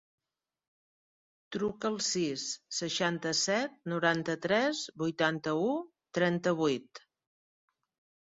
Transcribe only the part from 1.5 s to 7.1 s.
Truca al sis, seixanta-set, noranta-tres, vuitanta-u, trenta-vuit.